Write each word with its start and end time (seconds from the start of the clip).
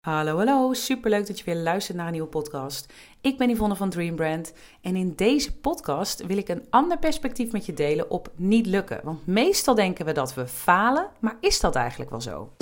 Hallo, 0.00 0.36
hallo. 0.36 0.72
Superleuk 0.72 1.26
dat 1.26 1.38
je 1.38 1.44
weer 1.44 1.56
luistert 1.62 1.96
naar 1.96 2.06
een 2.06 2.12
nieuwe 2.12 2.28
podcast. 2.28 2.92
Ik 3.20 3.38
ben 3.38 3.50
Yvonne 3.50 3.76
van 3.76 3.90
Dream 3.90 4.16
Brand 4.16 4.52
en 4.82 4.96
in 4.96 5.12
deze 5.16 5.56
podcast 5.56 6.26
wil 6.26 6.36
ik 6.36 6.48
een 6.48 6.64
ander 6.70 6.98
perspectief 6.98 7.52
met 7.52 7.66
je 7.66 7.72
delen 7.72 8.10
op 8.10 8.30
niet 8.36 8.66
lukken. 8.66 9.00
Want 9.04 9.26
meestal 9.26 9.74
denken 9.74 10.04
we 10.04 10.12
dat 10.12 10.34
we 10.34 10.46
falen, 10.46 11.06
maar 11.18 11.36
is 11.40 11.60
dat 11.60 11.74
eigenlijk 11.74 12.10
wel 12.10 12.20
zo? 12.20 12.52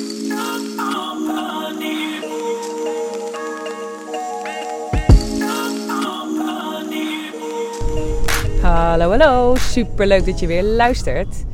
Hallo, 8.62 9.10
hallo. 9.10 9.54
Superleuk 9.54 10.26
dat 10.26 10.40
je 10.40 10.46
weer 10.46 10.62
luistert. 10.62 11.44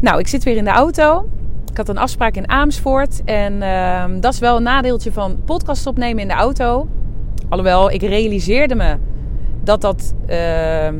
Nou, 0.00 0.18
ik 0.18 0.28
zit 0.28 0.44
weer 0.44 0.56
in 0.56 0.64
de 0.64 0.70
auto 0.70 1.28
had 1.78 1.88
een 1.88 1.98
afspraak 1.98 2.34
in 2.34 2.48
Amersfoort. 2.48 3.24
En 3.24 3.62
ehm, 3.62 4.20
dat 4.20 4.32
is 4.32 4.38
wel 4.38 4.56
een 4.56 4.62
nadeeltje 4.62 5.12
van 5.12 5.38
podcast 5.44 5.86
opnemen 5.86 6.22
in 6.22 6.28
de 6.28 6.34
auto. 6.34 6.88
Alhoewel, 7.48 7.90
ik 7.90 8.02
realiseerde 8.02 8.74
me 8.74 8.96
dat 9.62 9.80
dat 9.80 10.14
ehm, 10.26 10.94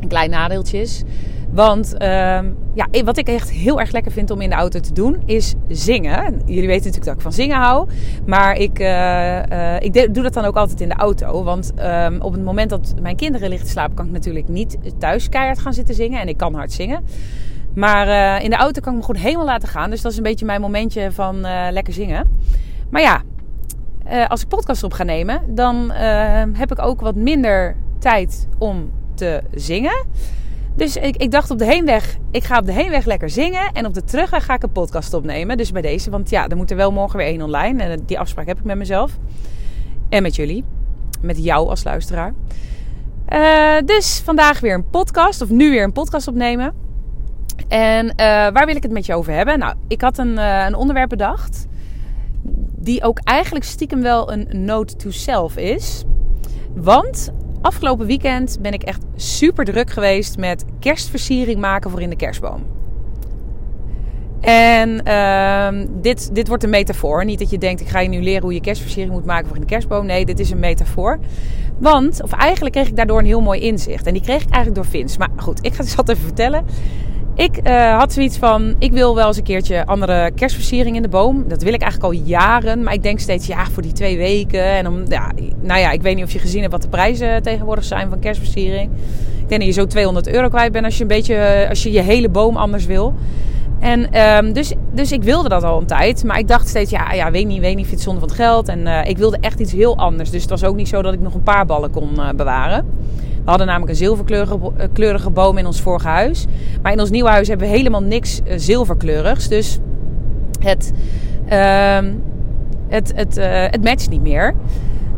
een 0.00 0.08
klein 0.08 0.30
nadeeltje 0.30 0.80
is. 0.80 1.02
Want 1.50 1.96
ehm, 1.96 2.50
ja, 2.74 2.86
wat 3.04 3.16
ik 3.16 3.28
echt 3.28 3.50
heel 3.50 3.80
erg 3.80 3.92
lekker 3.92 4.12
vind 4.12 4.30
om 4.30 4.40
in 4.40 4.48
de 4.48 4.54
auto 4.54 4.80
te 4.80 4.92
doen, 4.92 5.22
is 5.26 5.54
zingen. 5.68 6.42
Jullie 6.46 6.66
weten 6.66 6.84
natuurlijk 6.84 7.04
dat 7.04 7.14
ik 7.14 7.20
van 7.20 7.32
zingen 7.32 7.56
hou. 7.56 7.88
Maar 8.26 8.56
ik, 8.56 8.78
uh, 8.78 9.80
ik 9.80 10.14
doe 10.14 10.22
dat 10.22 10.32
dan 10.32 10.44
ook 10.44 10.56
altijd 10.56 10.80
in 10.80 10.88
de 10.88 10.94
auto. 10.94 11.44
Want 11.44 11.72
op 12.18 12.32
het 12.32 12.44
moment 12.44 12.70
dat 12.70 12.94
mijn 13.02 13.16
kinderen 13.16 13.48
liggen 13.48 13.66
te 13.66 13.72
slapen, 13.72 13.94
kan 13.96 14.06
ik 14.06 14.12
natuurlijk 14.12 14.48
niet 14.48 14.76
thuis 14.98 15.28
keihard 15.28 15.58
gaan 15.58 15.74
zitten 15.74 15.94
zingen. 15.94 16.20
En 16.20 16.28
ik 16.28 16.36
kan 16.36 16.54
hard 16.54 16.72
zingen. 16.72 17.04
Maar 17.74 18.06
uh, 18.06 18.44
in 18.44 18.50
de 18.50 18.56
auto 18.56 18.80
kan 18.80 18.92
ik 18.92 18.98
me 18.98 19.04
gewoon 19.04 19.22
helemaal 19.22 19.46
laten 19.46 19.68
gaan. 19.68 19.90
Dus 19.90 20.02
dat 20.02 20.12
is 20.12 20.16
een 20.16 20.24
beetje 20.24 20.44
mijn 20.44 20.60
momentje 20.60 21.12
van 21.12 21.36
uh, 21.36 21.66
lekker 21.70 21.92
zingen. 21.92 22.26
Maar 22.90 23.02
ja, 23.02 23.22
uh, 24.12 24.26
als 24.26 24.42
ik 24.42 24.48
podcast 24.48 24.82
op 24.82 24.92
ga 24.92 25.02
nemen, 25.02 25.42
dan 25.54 25.90
heb 26.52 26.72
ik 26.72 26.78
ook 26.78 27.00
wat 27.00 27.14
minder 27.14 27.76
tijd 27.98 28.48
om 28.58 28.90
te 29.14 29.42
zingen. 29.54 30.06
Dus 30.76 30.96
ik, 30.96 31.16
ik, 31.16 31.30
dacht 31.30 31.50
op 31.50 31.58
de 31.58 31.64
heenweg, 31.64 32.16
ik 32.30 32.44
ga 32.44 32.58
op 32.58 32.66
de 32.66 32.72
heenweg 32.72 33.04
lekker 33.04 33.30
zingen. 33.30 33.72
En 33.72 33.86
op 33.86 33.94
de 33.94 34.04
terugweg 34.04 34.44
ga 34.44 34.54
ik 34.54 34.62
een 34.62 34.72
podcast 34.72 35.14
opnemen. 35.14 35.56
Dus 35.56 35.72
bij 35.72 35.82
deze, 35.82 36.10
want 36.10 36.30
ja, 36.30 36.48
er 36.48 36.56
moet 36.56 36.70
er 36.70 36.76
wel 36.76 36.92
morgen 36.92 37.18
weer 37.18 37.26
één 37.26 37.42
online. 37.42 37.82
En 37.82 38.02
die 38.06 38.18
afspraak 38.18 38.46
heb 38.46 38.58
ik 38.58 38.64
met 38.64 38.76
mezelf. 38.76 39.18
En 40.08 40.22
met 40.22 40.36
jullie. 40.36 40.64
Met 41.20 41.44
jou 41.44 41.68
als 41.68 41.84
luisteraar. 41.84 42.34
dus 43.84 44.20
vandaag 44.24 44.60
weer 44.60 44.74
een 44.74 44.90
podcast, 44.90 45.42
of 45.42 45.50
nu 45.50 45.70
weer 45.70 45.82
een 45.82 45.92
podcast 45.92 46.28
opnemen. 46.28 46.74
En 47.68 48.06
uh, 48.06 48.14
waar 48.26 48.66
wil 48.66 48.76
ik 48.76 48.82
het 48.82 48.92
met 48.92 49.06
je 49.06 49.14
over 49.14 49.32
hebben? 49.32 49.58
Nou, 49.58 49.74
ik 49.88 50.00
had 50.00 50.18
een, 50.18 50.32
uh, 50.32 50.64
een 50.66 50.74
onderwerp 50.74 51.08
bedacht. 51.08 51.66
Die 52.76 53.02
ook 53.02 53.18
eigenlijk 53.24 53.64
stiekem 53.64 54.02
wel 54.02 54.32
een 54.32 54.48
note 54.64 54.96
to 54.96 55.10
self 55.10 55.56
is. 55.56 56.04
Want 56.74 57.32
afgelopen 57.60 58.06
weekend 58.06 58.58
ben 58.60 58.72
ik 58.72 58.82
echt 58.82 59.02
super 59.16 59.64
druk 59.64 59.90
geweest 59.90 60.38
met 60.38 60.64
kerstversiering 60.80 61.60
maken 61.60 61.90
voor 61.90 62.00
in 62.00 62.10
de 62.10 62.16
kerstboom. 62.16 62.62
En 64.40 65.00
uh, 65.08 65.86
dit, 66.00 66.34
dit 66.34 66.48
wordt 66.48 66.62
een 66.62 66.70
metafoor. 66.70 67.24
Niet 67.24 67.38
dat 67.38 67.50
je 67.50 67.58
denkt, 67.58 67.80
ik 67.80 67.88
ga 67.88 68.00
je 68.00 68.08
nu 68.08 68.22
leren 68.22 68.42
hoe 68.42 68.54
je 68.54 68.60
kerstversiering 68.60 69.14
moet 69.14 69.24
maken 69.24 69.46
voor 69.46 69.54
in 69.54 69.62
de 69.62 69.68
kerstboom. 69.68 70.06
Nee, 70.06 70.24
dit 70.24 70.40
is 70.40 70.50
een 70.50 70.58
metafoor. 70.58 71.18
Want, 71.78 72.22
of 72.22 72.32
eigenlijk 72.32 72.74
kreeg 72.74 72.88
ik 72.88 72.96
daardoor 72.96 73.18
een 73.18 73.24
heel 73.24 73.40
mooi 73.40 73.60
inzicht. 73.60 74.06
En 74.06 74.12
die 74.12 74.22
kreeg 74.22 74.42
ik 74.42 74.50
eigenlijk 74.50 74.74
door 74.74 74.84
Vince. 74.84 75.18
Maar 75.18 75.30
goed, 75.36 75.64
ik 75.64 75.74
ga 75.74 75.84
het 75.84 75.86
eens 75.98 76.08
even 76.08 76.24
vertellen. 76.24 76.64
Ik 77.36 77.60
uh, 77.66 77.98
had 77.98 78.12
zoiets 78.12 78.36
van, 78.36 78.74
ik 78.78 78.92
wil 78.92 79.14
wel 79.14 79.26
eens 79.26 79.36
een 79.36 79.42
keertje 79.42 79.86
andere 79.86 80.30
kerstversiering 80.34 80.96
in 80.96 81.02
de 81.02 81.08
boom. 81.08 81.44
Dat 81.48 81.62
wil 81.62 81.72
ik 81.72 81.82
eigenlijk 81.82 82.12
al 82.12 82.20
jaren. 82.26 82.82
Maar 82.82 82.94
ik 82.94 83.02
denk 83.02 83.18
steeds, 83.18 83.46
ja, 83.46 83.64
voor 83.64 83.82
die 83.82 83.92
twee 83.92 84.16
weken. 84.16 84.64
En 84.64 84.86
om, 84.86 85.02
ja, 85.08 85.32
nou 85.60 85.80
ja, 85.80 85.90
ik 85.90 86.02
weet 86.02 86.14
niet 86.14 86.24
of 86.24 86.30
je 86.30 86.38
gezien 86.38 86.60
hebt 86.60 86.72
wat 86.72 86.82
de 86.82 86.88
prijzen 86.88 87.42
tegenwoordig 87.42 87.84
zijn 87.84 88.08
van 88.08 88.18
kerstversiering. 88.18 88.90
Ik 89.40 89.48
denk 89.48 89.60
dat 89.60 89.74
je 89.74 89.80
zo 89.80 89.86
200 89.86 90.28
euro 90.28 90.48
kwijt 90.48 90.72
bent 90.72 90.84
als 90.84 90.96
je 90.96 91.02
een 91.02 91.08
beetje, 91.08 91.66
als 91.68 91.82
je 91.82 91.92
je 91.92 92.00
hele 92.00 92.28
boom 92.28 92.56
anders 92.56 92.86
wil. 92.86 93.14
En 93.80 94.20
um, 94.20 94.52
dus, 94.52 94.72
dus 94.92 95.12
ik 95.12 95.22
wilde 95.22 95.48
dat 95.48 95.62
al 95.62 95.80
een 95.80 95.86
tijd. 95.86 96.24
Maar 96.24 96.38
ik 96.38 96.48
dacht 96.48 96.68
steeds, 96.68 96.90
ja, 96.90 97.12
ja 97.12 97.30
weet 97.30 97.46
niet, 97.46 97.60
weet 97.60 97.76
niet, 97.76 97.86
vind 97.86 98.00
het 98.00 98.04
zonde 98.04 98.20
van 98.20 98.28
het 98.28 98.38
geld. 98.38 98.68
En 98.68 98.80
uh, 98.80 99.04
ik 99.04 99.18
wilde 99.18 99.38
echt 99.40 99.60
iets 99.60 99.72
heel 99.72 99.96
anders. 99.96 100.30
Dus 100.30 100.40
het 100.40 100.50
was 100.50 100.64
ook 100.64 100.76
niet 100.76 100.88
zo 100.88 101.02
dat 101.02 101.12
ik 101.12 101.20
nog 101.20 101.34
een 101.34 101.42
paar 101.42 101.66
ballen 101.66 101.90
kon 101.90 102.10
bewaren. 102.36 102.86
We 103.44 103.50
hadden 103.50 103.66
namelijk 103.66 103.90
een 103.90 103.98
zilverkleurige 103.98 105.28
eh, 105.28 105.32
boom 105.32 105.58
in 105.58 105.66
ons 105.66 105.80
vorige 105.80 106.08
huis. 106.08 106.46
Maar 106.82 106.92
in 106.92 107.00
ons 107.00 107.10
nieuwe 107.10 107.28
huis 107.28 107.48
hebben 107.48 107.66
we 107.68 107.76
helemaal 107.76 108.02
niks 108.02 108.40
uh, 108.44 108.52
zilverkleurigs. 108.56 109.48
Dus 109.48 109.78
het, 110.58 110.92
uh, 111.52 111.98
het, 112.88 113.12
het, 113.14 113.38
uh, 113.38 113.44
het 113.46 113.84
matcht 113.84 114.10
niet 114.10 114.22
meer. 114.22 114.54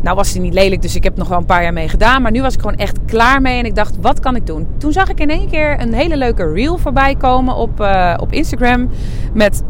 Nou 0.00 0.16
was 0.16 0.32
hij 0.32 0.42
niet 0.42 0.54
lelijk, 0.54 0.82
dus 0.82 0.97
ik 0.97 1.04
heb 1.04 1.16
nog 1.16 1.28
wel 1.28 1.38
een 1.38 1.44
paar 1.44 1.62
jaar 1.62 1.72
mee 1.72 1.88
gedaan. 1.88 2.22
Maar 2.22 2.31
nu 2.31 2.42
was 2.42 2.54
ik 2.54 2.60
gewoon 2.60 2.76
echt 2.76 2.98
klaar 3.04 3.41
mee 3.41 3.59
en 3.59 3.64
ik 3.64 3.75
dacht, 3.75 3.97
wat 4.00 4.20
kan 4.20 4.37
ik 4.37 4.47
doen? 4.47 4.66
Toen 4.78 4.93
zag 4.93 5.08
ik 5.08 5.20
in 5.20 5.31
één 5.31 5.48
keer 5.48 5.81
een 5.81 5.93
hele 5.93 6.16
leuke 6.16 6.53
reel 6.53 6.78
voorbij 6.78 7.14
komen 7.14 7.54
op, 7.54 7.87
op 8.16 8.32
Instagram 8.32 8.88
met 9.32 9.62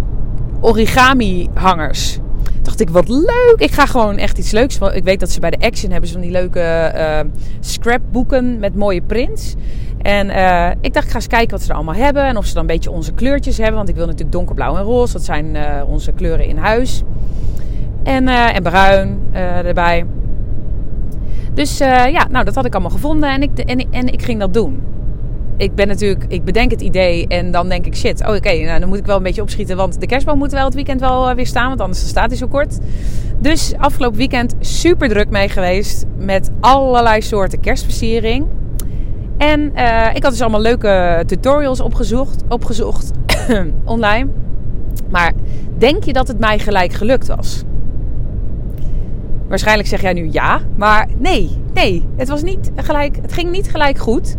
origami 0.60 1.48
hangers 1.54 2.18
ik, 2.80 2.90
wat 2.90 3.08
leuk. 3.08 3.54
Ik 3.56 3.70
ga 3.70 3.86
gewoon 3.86 4.16
echt 4.16 4.38
iets 4.38 4.50
leuks. 4.50 4.78
Ik 4.78 5.04
weet 5.04 5.20
dat 5.20 5.30
ze 5.30 5.40
bij 5.40 5.50
de 5.50 5.66
Action 5.66 5.90
hebben 5.90 6.10
van 6.10 6.20
die 6.20 6.30
leuke 6.30 6.92
uh, 6.94 7.20
scrapboeken 7.60 8.58
met 8.58 8.74
mooie 8.74 9.02
prints. 9.02 9.54
En 10.02 10.26
uh, 10.26 10.70
ik 10.80 10.92
dacht, 10.92 11.04
ik 11.04 11.10
ga 11.10 11.16
eens 11.16 11.26
kijken 11.26 11.50
wat 11.50 11.62
ze 11.62 11.68
er 11.68 11.74
allemaal 11.74 11.94
hebben. 11.94 12.24
En 12.24 12.36
of 12.36 12.46
ze 12.46 12.52
dan 12.52 12.62
een 12.62 12.68
beetje 12.68 12.90
onze 12.90 13.12
kleurtjes 13.12 13.56
hebben. 13.56 13.76
Want 13.76 13.88
ik 13.88 13.94
wil 13.94 14.04
natuurlijk 14.06 14.32
donkerblauw 14.32 14.76
en 14.76 14.82
roze. 14.82 15.12
Dat 15.12 15.24
zijn 15.24 15.54
uh, 15.54 15.62
onze 15.88 16.12
kleuren 16.12 16.46
in 16.46 16.56
huis. 16.56 17.02
En, 18.02 18.28
en 18.28 18.62
bruin 18.62 19.18
erbij. 19.32 20.06
Dus 21.54 21.78
ja, 21.78 22.26
nou 22.30 22.44
dat 22.44 22.54
had 22.54 22.64
ik 22.64 22.72
allemaal 22.72 22.90
gevonden. 22.90 23.30
En 23.30 23.42
ik, 23.42 23.58
en, 23.58 23.86
en 23.90 24.06
ik 24.08 24.22
ging 24.22 24.40
dat 24.40 24.54
doen 24.54 24.82
ik 25.56 25.74
ben 25.74 25.88
natuurlijk, 25.88 26.24
ik 26.28 26.44
bedenk 26.44 26.70
het 26.70 26.80
idee 26.80 27.26
en 27.26 27.50
dan 27.50 27.68
denk 27.68 27.86
ik 27.86 27.96
shit, 27.96 28.26
oh 28.26 28.34
oké, 28.34 28.54
nou 28.54 28.80
dan 28.80 28.88
moet 28.88 28.98
ik 28.98 29.06
wel 29.06 29.16
een 29.16 29.22
beetje 29.22 29.42
opschieten, 29.42 29.76
want 29.76 30.00
de 30.00 30.06
kerstboom 30.06 30.38
moet 30.38 30.52
wel 30.52 30.64
het 30.64 30.74
weekend 30.74 31.00
wel 31.00 31.34
weer 31.34 31.46
staan, 31.46 31.68
want 31.68 31.80
anders 31.80 32.08
staat 32.08 32.28
hij 32.28 32.36
zo 32.36 32.46
kort. 32.46 32.78
Dus 33.38 33.74
afgelopen 33.78 34.18
weekend 34.18 34.54
super 34.60 35.08
druk 35.08 35.30
mee 35.30 35.48
geweest 35.48 36.04
met 36.18 36.50
allerlei 36.60 37.22
soorten 37.22 37.60
kerstversiering. 37.60 38.46
En 39.38 39.72
uh, 39.74 40.14
ik 40.14 40.22
had 40.22 40.32
dus 40.32 40.40
allemaal 40.40 40.60
leuke 40.60 41.22
tutorials 41.26 41.80
opgezocht, 41.80 42.42
opgezocht 42.48 43.10
online. 43.84 44.28
Maar 45.10 45.32
denk 45.78 46.04
je 46.04 46.12
dat 46.12 46.28
het 46.28 46.38
mij 46.38 46.58
gelijk 46.58 46.92
gelukt 46.92 47.26
was? 47.26 47.62
Waarschijnlijk 49.48 49.88
zeg 49.88 50.00
jij 50.00 50.12
nu 50.12 50.28
ja, 50.30 50.60
maar 50.76 51.08
nee, 51.18 51.50
nee, 51.74 52.04
het 52.16 52.28
was 52.28 52.42
niet 52.42 52.70
gelijk, 52.76 53.16
het 53.22 53.32
ging 53.32 53.50
niet 53.50 53.70
gelijk 53.70 53.98
goed. 53.98 54.36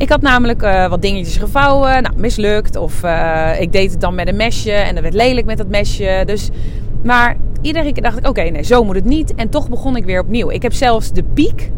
Ik 0.00 0.08
had 0.08 0.22
namelijk 0.22 0.62
uh, 0.62 0.88
wat 0.88 1.02
dingetjes 1.02 1.36
gevouwen. 1.36 2.02
Nou, 2.02 2.14
mislukt. 2.16 2.76
Of 2.76 3.02
uh, 3.04 3.60
ik 3.60 3.72
deed 3.72 3.90
het 3.90 4.00
dan 4.00 4.14
met 4.14 4.28
een 4.28 4.36
mesje 4.36 4.72
en 4.72 4.94
dat 4.94 5.02
werd 5.02 5.14
lelijk 5.14 5.46
met 5.46 5.58
dat 5.58 5.68
mesje. 5.68 6.22
Dus, 6.26 6.48
maar 7.02 7.36
iedere 7.62 7.92
keer 7.92 8.02
dacht 8.02 8.18
ik, 8.18 8.28
oké, 8.28 8.42
nee, 8.42 8.62
zo 8.62 8.84
moet 8.84 8.94
het 8.94 9.04
niet. 9.04 9.34
En 9.34 9.48
toch 9.48 9.68
begon 9.68 9.96
ik 9.96 10.04
weer 10.04 10.20
opnieuw. 10.20 10.50
Ik 10.50 10.62
heb 10.62 10.72
zelfs 10.72 11.12
de 11.12 11.22
piek. 11.22 11.70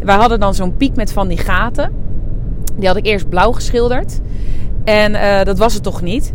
Wij 0.00 0.16
hadden 0.16 0.40
dan 0.40 0.54
zo'n 0.54 0.76
piek 0.76 0.96
met 0.96 1.12
van 1.12 1.28
die 1.28 1.38
gaten. 1.38 1.92
Die 2.76 2.86
had 2.86 2.96
ik 2.96 3.06
eerst 3.06 3.28
blauw 3.28 3.52
geschilderd. 3.52 4.20
En 4.84 5.12
uh, 5.12 5.42
dat 5.42 5.58
was 5.58 5.74
het 5.74 5.82
toch 5.82 6.02
niet. 6.02 6.32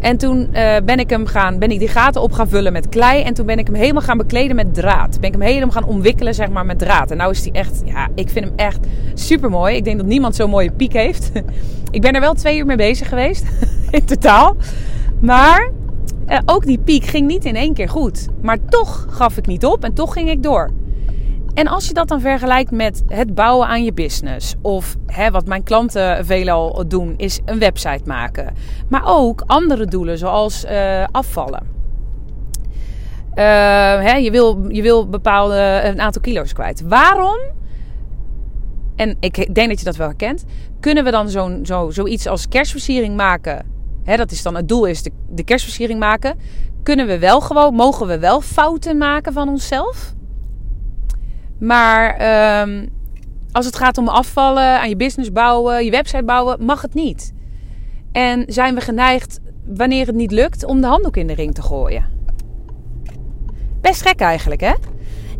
En 0.00 0.16
toen 0.16 0.48
uh, 0.52 0.76
ben 0.84 0.98
ik 0.98 1.10
hem 1.10 1.26
gaan, 1.26 1.58
ben 1.58 1.70
ik 1.70 1.78
die 1.78 1.88
gaten 1.88 2.22
op 2.22 2.32
gaan 2.32 2.48
vullen 2.48 2.72
met 2.72 2.88
klei. 2.88 3.22
En 3.22 3.34
toen 3.34 3.46
ben 3.46 3.58
ik 3.58 3.66
hem 3.66 3.76
helemaal 3.76 4.02
gaan 4.02 4.16
bekleden 4.16 4.56
met 4.56 4.74
draad. 4.74 5.20
Ben 5.20 5.30
ik 5.30 5.36
hem 5.38 5.46
helemaal 5.46 5.70
gaan 5.70 5.84
omwikkelen, 5.84 6.34
zeg 6.34 6.50
maar, 6.50 6.66
met 6.66 6.78
draad. 6.78 7.10
En 7.10 7.16
nou 7.16 7.30
is 7.30 7.42
hij 7.42 7.52
echt, 7.52 7.82
ja, 7.84 8.08
ik 8.14 8.28
vind 8.30 8.44
hem 8.44 8.54
echt 8.56 8.86
super 9.14 9.50
mooi. 9.50 9.76
Ik 9.76 9.84
denk 9.84 9.96
dat 9.96 10.06
niemand 10.06 10.34
zo'n 10.34 10.50
mooie 10.50 10.70
piek 10.70 10.92
heeft. 10.92 11.32
ik 11.90 12.00
ben 12.00 12.12
er 12.12 12.20
wel 12.20 12.34
twee 12.34 12.58
uur 12.58 12.66
mee 12.66 12.76
bezig 12.76 13.08
geweest, 13.08 13.44
in 13.90 14.04
totaal. 14.04 14.56
Maar 15.20 15.70
uh, 16.28 16.38
ook 16.44 16.66
die 16.66 16.78
piek 16.78 17.04
ging 17.04 17.26
niet 17.26 17.44
in 17.44 17.56
één 17.56 17.74
keer 17.74 17.88
goed. 17.88 18.26
Maar 18.42 18.58
toch 18.68 19.06
gaf 19.10 19.36
ik 19.36 19.46
niet 19.46 19.64
op 19.64 19.84
en 19.84 19.94
toch 19.94 20.12
ging 20.12 20.30
ik 20.30 20.42
door. 20.42 20.70
En 21.54 21.66
als 21.66 21.86
je 21.86 21.94
dat 21.94 22.08
dan 22.08 22.20
vergelijkt 22.20 22.70
met 22.70 23.02
het 23.06 23.34
bouwen 23.34 23.68
aan 23.68 23.84
je 23.84 23.92
business, 23.92 24.54
of 24.62 24.96
hè, 25.06 25.30
wat 25.30 25.46
mijn 25.46 25.62
klanten 25.62 26.26
veelal 26.26 26.88
doen, 26.88 27.14
is 27.16 27.40
een 27.44 27.58
website 27.58 28.02
maken. 28.04 28.54
Maar 28.88 29.02
ook 29.04 29.42
andere 29.46 29.86
doelen, 29.86 30.18
zoals 30.18 30.64
uh, 30.64 31.04
afvallen. 31.10 31.76
Uh, 33.30 33.44
hè, 34.04 34.12
je, 34.12 34.30
wil, 34.30 34.64
je 34.68 34.82
wil 34.82 35.08
bepaalde 35.08 35.80
een 35.84 36.00
aantal 36.00 36.22
kilo's 36.22 36.52
kwijt. 36.52 36.80
Waarom? 36.80 37.38
En 38.96 39.16
ik 39.20 39.54
denk 39.54 39.68
dat 39.68 39.78
je 39.78 39.84
dat 39.84 39.96
wel 39.96 40.06
herkent. 40.06 40.44
Kunnen 40.80 41.04
we 41.04 41.10
dan 41.10 41.28
zo'n 41.28 41.60
zo, 41.66 41.90
zoiets 41.90 42.26
als 42.26 42.48
kerstversiering 42.48 43.16
maken? 43.16 43.66
Hè, 44.04 44.16
dat 44.16 44.30
is 44.30 44.42
dan 44.42 44.54
het 44.54 44.68
doel 44.68 44.84
is 44.84 45.02
de, 45.02 45.10
de 45.28 45.44
kerstversiering 45.44 45.98
maken. 45.98 46.38
Kunnen 46.82 47.06
we 47.06 47.18
wel 47.18 47.40
gewoon, 47.40 47.74
mogen 47.74 48.06
we 48.06 48.18
wel 48.18 48.40
fouten 48.40 48.98
maken 48.98 49.32
van 49.32 49.48
onszelf? 49.48 50.14
Maar 51.58 52.20
um, 52.62 52.88
als 53.52 53.66
het 53.66 53.76
gaat 53.76 53.98
om 53.98 54.08
afvallen, 54.08 54.80
aan 54.80 54.88
je 54.88 54.96
business 54.96 55.32
bouwen, 55.32 55.84
je 55.84 55.90
website 55.90 56.24
bouwen, 56.24 56.64
mag 56.64 56.82
het 56.82 56.94
niet. 56.94 57.32
En 58.12 58.44
zijn 58.46 58.74
we 58.74 58.80
geneigd, 58.80 59.40
wanneer 59.64 60.06
het 60.06 60.14
niet 60.14 60.32
lukt, 60.32 60.64
om 60.64 60.80
de 60.80 60.86
handdoek 60.86 61.16
in 61.16 61.26
de 61.26 61.34
ring 61.34 61.54
te 61.54 61.62
gooien? 61.62 62.04
Best 63.80 64.02
gek 64.02 64.20
eigenlijk, 64.20 64.60
hè? 64.60 64.74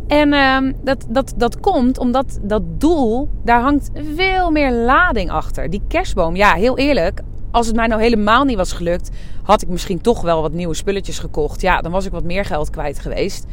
En 0.07 0.33
uh, 0.33 0.73
dat, 0.83 1.05
dat, 1.09 1.33
dat 1.37 1.59
komt 1.59 1.97
omdat 1.97 2.39
dat 2.41 2.61
doel, 2.81 3.29
daar 3.43 3.61
hangt 3.61 3.89
veel 4.15 4.51
meer 4.51 4.71
lading 4.71 5.31
achter. 5.31 5.69
Die 5.69 5.81
kerstboom, 5.87 6.35
ja, 6.35 6.53
heel 6.53 6.77
eerlijk, 6.77 7.21
als 7.51 7.67
het 7.67 7.75
mij 7.75 7.87
nou 7.87 8.01
helemaal 8.01 8.43
niet 8.43 8.57
was 8.57 8.71
gelukt, 8.71 9.09
had 9.43 9.61
ik 9.61 9.67
misschien 9.67 10.01
toch 10.01 10.21
wel 10.21 10.41
wat 10.41 10.51
nieuwe 10.51 10.73
spulletjes 10.73 11.19
gekocht. 11.19 11.61
Ja, 11.61 11.81
dan 11.81 11.91
was 11.91 12.05
ik 12.05 12.11
wat 12.11 12.23
meer 12.23 12.45
geld 12.45 12.69
kwijt 12.69 12.99
geweest. 12.99 13.45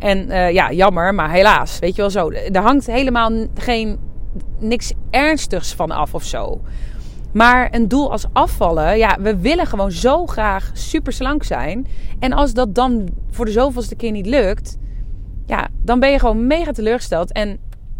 En 0.00 0.28
uh, 0.28 0.50
ja, 0.50 0.72
jammer, 0.72 1.14
maar 1.14 1.30
helaas. 1.30 1.78
Weet 1.78 1.96
je 1.96 2.00
wel 2.00 2.10
zo. 2.10 2.30
Er 2.30 2.62
hangt 2.62 2.86
helemaal 2.86 3.30
geen, 3.54 3.98
niks 4.58 4.92
ernstigs 5.10 5.74
van 5.74 5.90
af 5.90 6.14
of 6.14 6.24
zo. 6.24 6.60
Maar 7.32 7.68
een 7.74 7.88
doel 7.88 8.10
als 8.10 8.26
afvallen, 8.32 8.98
ja, 8.98 9.16
we 9.20 9.36
willen 9.36 9.66
gewoon 9.66 9.92
zo 9.92 10.26
graag 10.26 10.70
super 10.72 11.12
slank 11.12 11.42
zijn. 11.42 11.86
En 12.18 12.32
als 12.32 12.54
dat 12.54 12.74
dan 12.74 13.08
voor 13.30 13.44
de 13.44 13.50
zoveelste 13.50 13.94
keer 13.94 14.10
niet 14.10 14.26
lukt, 14.26 14.78
ja, 15.46 15.68
dan 15.82 16.00
ben 16.00 16.10
je 16.10 16.18
gewoon 16.18 16.46
mega 16.46 16.72
teleurgesteld. 16.72 17.32
En 17.32 17.58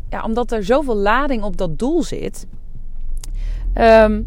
ja, 0.09 0.23
omdat 0.23 0.53
er 0.53 0.65
zoveel 0.65 0.97
lading 0.97 1.43
op 1.43 1.57
dat 1.57 1.79
doel 1.79 2.03
zit, 2.03 2.47
um, 3.75 4.27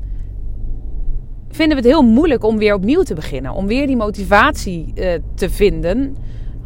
vinden 1.50 1.78
we 1.78 1.84
het 1.84 1.92
heel 1.92 2.04
moeilijk 2.04 2.44
om 2.44 2.58
weer 2.58 2.74
opnieuw 2.74 3.02
te 3.02 3.14
beginnen. 3.14 3.54
Om 3.54 3.68
weer 3.68 3.88
die 3.88 3.98
motivatie 3.98 4.92
uh, 4.96 5.14
te 5.36 5.50
vinden 5.50 6.16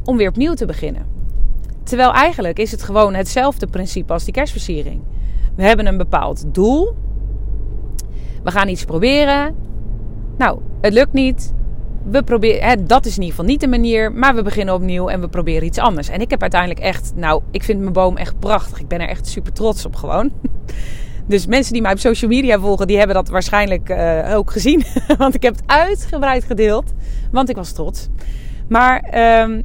om 0.07 0.17
weer 0.17 0.29
opnieuw 0.29 0.53
te 0.53 0.65
beginnen. 0.65 1.05
Terwijl 1.83 2.13
eigenlijk 2.13 2.59
is 2.59 2.71
het 2.71 2.83
gewoon 2.83 3.13
hetzelfde 3.13 3.67
principe 3.67 4.13
als 4.13 4.23
die 4.23 4.33
kerstversiering. 4.33 5.01
We 5.55 5.63
hebben 5.63 5.87
een 5.87 5.97
bepaald 5.97 6.43
doel. 6.47 6.95
We 8.43 8.51
gaan 8.51 8.67
iets 8.67 8.85
proberen. 8.85 9.55
Nou, 10.37 10.59
het 10.81 10.93
lukt 10.93 11.13
niet. 11.13 11.53
We 12.03 12.23
proberen, 12.23 12.67
hè, 12.67 12.83
dat 12.83 13.05
is 13.05 13.15
in 13.15 13.21
ieder 13.21 13.35
geval 13.35 13.49
niet 13.49 13.61
de 13.61 13.67
manier. 13.67 14.11
Maar 14.11 14.35
we 14.35 14.41
beginnen 14.41 14.75
opnieuw 14.75 15.07
en 15.07 15.21
we 15.21 15.27
proberen 15.27 15.67
iets 15.67 15.77
anders. 15.77 16.09
En 16.09 16.21
ik 16.21 16.29
heb 16.29 16.41
uiteindelijk 16.41 16.79
echt, 16.79 17.11
nou, 17.15 17.41
ik 17.51 17.63
vind 17.63 17.79
mijn 17.79 17.93
boom 17.93 18.17
echt 18.17 18.39
prachtig. 18.39 18.79
Ik 18.79 18.87
ben 18.87 19.01
er 19.01 19.09
echt 19.09 19.27
super 19.27 19.53
trots 19.53 19.85
op 19.85 19.95
gewoon. 19.95 20.31
Dus 21.27 21.45
mensen 21.45 21.73
die 21.73 21.81
mij 21.81 21.91
op 21.91 21.99
social 21.99 22.29
media 22.29 22.59
volgen, 22.59 22.87
die 22.87 22.97
hebben 22.97 23.15
dat 23.15 23.29
waarschijnlijk 23.29 23.89
uh, 23.89 24.35
ook 24.35 24.51
gezien. 24.51 24.83
want 25.17 25.35
ik 25.35 25.43
heb 25.43 25.55
het 25.55 25.63
uitgebreid 25.65 26.43
gedeeld. 26.43 26.93
Want 27.31 27.49
ik 27.49 27.55
was 27.55 27.71
trots. 27.71 28.07
Maar 28.67 29.19
um, 29.41 29.63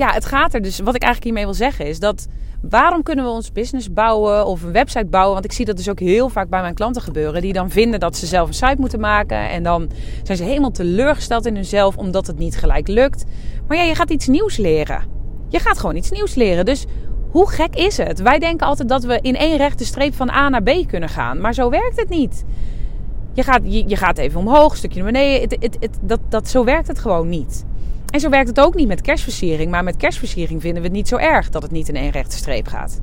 ja, 0.00 0.12
het 0.12 0.24
gaat 0.24 0.54
er 0.54 0.62
dus. 0.62 0.78
Wat 0.78 0.94
ik 0.94 1.02
eigenlijk 1.02 1.24
hiermee 1.24 1.44
wil 1.44 1.54
zeggen 1.54 1.86
is 1.86 1.98
dat. 1.98 2.26
Waarom 2.62 3.02
kunnen 3.02 3.24
we 3.24 3.30
ons 3.30 3.52
business 3.52 3.92
bouwen 3.92 4.46
of 4.46 4.62
een 4.62 4.72
website 4.72 5.06
bouwen? 5.06 5.32
Want 5.32 5.44
ik 5.44 5.52
zie 5.52 5.64
dat 5.64 5.76
dus 5.76 5.88
ook 5.88 5.98
heel 5.98 6.28
vaak 6.28 6.48
bij 6.48 6.60
mijn 6.60 6.74
klanten 6.74 7.02
gebeuren. 7.02 7.42
Die 7.42 7.52
dan 7.52 7.70
vinden 7.70 8.00
dat 8.00 8.16
ze 8.16 8.26
zelf 8.26 8.48
een 8.48 8.54
site 8.54 8.76
moeten 8.78 9.00
maken. 9.00 9.48
En 9.48 9.62
dan 9.62 9.90
zijn 10.22 10.38
ze 10.38 10.44
helemaal 10.44 10.70
teleurgesteld 10.70 11.46
in 11.46 11.54
hunzelf 11.54 11.96
omdat 11.96 12.26
het 12.26 12.38
niet 12.38 12.56
gelijk 12.56 12.88
lukt. 12.88 13.24
Maar 13.68 13.76
ja, 13.76 13.82
je 13.82 13.94
gaat 13.94 14.10
iets 14.10 14.26
nieuws 14.26 14.56
leren. 14.56 15.04
Je 15.48 15.58
gaat 15.58 15.78
gewoon 15.78 15.96
iets 15.96 16.10
nieuws 16.10 16.34
leren. 16.34 16.64
Dus 16.64 16.84
hoe 17.30 17.50
gek 17.50 17.74
is 17.74 17.96
het? 17.96 18.20
Wij 18.20 18.38
denken 18.38 18.66
altijd 18.66 18.88
dat 18.88 19.04
we 19.04 19.18
in 19.22 19.36
één 19.36 19.56
rechte 19.56 19.84
streep 19.84 20.14
van 20.14 20.30
A 20.30 20.48
naar 20.48 20.62
B 20.62 20.70
kunnen 20.86 21.08
gaan. 21.08 21.40
Maar 21.40 21.54
zo 21.54 21.70
werkt 21.70 22.00
het 22.00 22.08
niet. 22.08 22.44
Je 23.32 23.42
gaat, 23.42 23.60
je, 23.64 23.88
je 23.88 23.96
gaat 23.96 24.18
even 24.18 24.40
omhoog, 24.40 24.70
een 24.70 24.76
stukje 24.76 25.02
naar 25.02 25.12
beneden. 25.12 25.60
Dat, 26.00 26.20
dat, 26.28 26.48
zo 26.48 26.64
werkt 26.64 26.88
het 26.88 26.98
gewoon 26.98 27.28
niet. 27.28 27.64
En 28.10 28.20
zo 28.20 28.28
werkt 28.28 28.48
het 28.48 28.60
ook 28.60 28.74
niet 28.74 28.88
met 28.88 29.00
kerstversiering. 29.00 29.70
Maar 29.70 29.84
met 29.84 29.96
kerstversiering 29.96 30.60
vinden 30.60 30.82
we 30.82 30.88
het 30.88 30.96
niet 30.96 31.08
zo 31.08 31.16
erg 31.16 31.48
dat 31.48 31.62
het 31.62 31.70
niet 31.70 31.88
in 31.88 31.96
één 31.96 32.10
rechte 32.10 32.36
streep 32.36 32.66
gaat. 32.66 33.00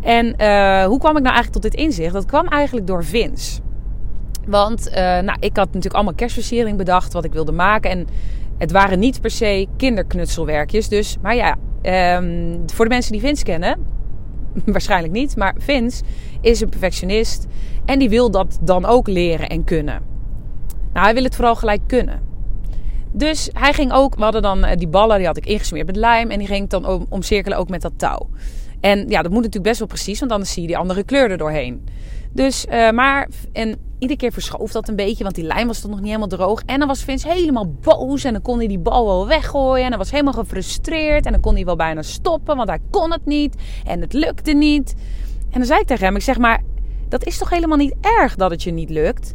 En 0.00 0.26
uh, 0.26 0.84
hoe 0.84 0.98
kwam 0.98 1.16
ik 1.16 1.22
nou 1.22 1.34
eigenlijk 1.34 1.52
tot 1.52 1.62
dit 1.62 1.74
inzicht? 1.74 2.12
Dat 2.12 2.26
kwam 2.26 2.46
eigenlijk 2.46 2.86
door 2.86 3.04
Vince. 3.04 3.60
Want 4.46 4.88
uh, 4.88 4.94
nou, 4.94 5.36
ik 5.40 5.56
had 5.56 5.66
natuurlijk 5.66 5.94
allemaal 5.94 6.14
kerstversiering 6.14 6.76
bedacht 6.76 7.12
wat 7.12 7.24
ik 7.24 7.32
wilde 7.32 7.52
maken. 7.52 7.90
En 7.90 8.06
het 8.58 8.72
waren 8.72 8.98
niet 8.98 9.20
per 9.20 9.30
se 9.30 9.66
kinderknutselwerkjes. 9.76 10.88
Dus, 10.88 11.16
maar 11.22 11.36
ja, 11.36 11.56
um, 12.16 12.62
voor 12.66 12.84
de 12.84 12.90
mensen 12.90 13.12
die 13.12 13.20
Vince 13.20 13.44
kennen, 13.44 13.78
waarschijnlijk 14.64 15.12
niet. 15.12 15.36
Maar 15.36 15.54
Vince 15.58 16.02
is 16.40 16.60
een 16.60 16.68
perfectionist. 16.68 17.46
En 17.84 17.98
die 17.98 18.08
wil 18.08 18.30
dat 18.30 18.58
dan 18.60 18.84
ook 18.84 19.08
leren 19.08 19.48
en 19.48 19.64
kunnen. 19.64 20.02
Nou, 20.92 21.04
hij 21.04 21.14
wil 21.14 21.24
het 21.24 21.34
vooral 21.34 21.56
gelijk 21.56 21.80
kunnen. 21.86 22.27
Dus 23.12 23.50
hij 23.52 23.72
ging 23.72 23.92
ook, 23.92 24.14
we 24.14 24.22
hadden 24.22 24.42
dan 24.42 24.64
eh, 24.64 24.76
die 24.76 24.88
ballen, 24.88 25.16
die 25.16 25.26
had 25.26 25.36
ik 25.36 25.46
ingesmeerd 25.46 25.86
met 25.86 25.96
lijm. 25.96 26.30
En 26.30 26.38
die 26.38 26.48
ging 26.48 26.68
dan 26.68 27.06
omcirkelen 27.08 27.58
ook 27.58 27.68
met 27.68 27.82
dat 27.82 27.92
touw. 27.96 28.28
En 28.80 28.98
ja, 29.08 29.22
dat 29.22 29.30
moet 29.30 29.42
natuurlijk 29.42 29.64
best 29.64 29.78
wel 29.78 29.88
precies, 29.88 30.20
want 30.20 30.32
anders 30.32 30.52
zie 30.52 30.62
je 30.62 30.68
die 30.68 30.78
andere 30.78 31.04
kleur 31.04 31.30
er 31.30 31.38
doorheen. 31.38 31.84
Dus, 32.32 32.66
uh, 32.70 32.90
maar, 32.90 33.28
en 33.52 33.76
iedere 33.98 34.18
keer 34.18 34.32
verschoof 34.32 34.72
dat 34.72 34.88
een 34.88 34.96
beetje, 34.96 35.22
want 35.22 35.34
die 35.34 35.44
lijm 35.44 35.66
was 35.66 35.80
toch 35.80 35.90
nog 35.90 35.98
niet 35.98 36.08
helemaal 36.08 36.28
droog. 36.28 36.62
En 36.66 36.78
dan 36.78 36.88
was 36.88 37.02
Vince 37.02 37.28
helemaal 37.28 37.72
boos 37.80 38.24
en 38.24 38.32
dan 38.32 38.42
kon 38.42 38.58
hij 38.58 38.66
die 38.66 38.78
bal 38.78 39.06
wel 39.06 39.26
weggooien. 39.26 39.84
En 39.84 39.88
hij 39.88 39.98
was 39.98 40.10
helemaal 40.10 40.32
gefrustreerd 40.32 41.26
en 41.26 41.32
dan 41.32 41.40
kon 41.40 41.54
hij 41.54 41.64
wel 41.64 41.76
bijna 41.76 42.02
stoppen, 42.02 42.56
want 42.56 42.68
hij 42.68 42.78
kon 42.90 43.12
het 43.12 43.24
niet. 43.24 43.54
En 43.84 44.00
het 44.00 44.12
lukte 44.12 44.52
niet. 44.52 44.94
En 45.50 45.58
dan 45.58 45.64
zei 45.64 45.80
ik 45.80 45.86
tegen 45.86 46.04
hem, 46.06 46.16
ik 46.16 46.22
zeg 46.22 46.38
maar, 46.38 46.62
dat 47.08 47.24
is 47.24 47.38
toch 47.38 47.50
helemaal 47.50 47.76
niet 47.76 47.94
erg 48.00 48.34
dat 48.34 48.50
het 48.50 48.62
je 48.62 48.70
niet 48.70 48.90
lukt? 48.90 49.34